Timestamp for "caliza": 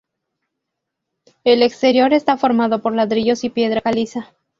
3.81-4.33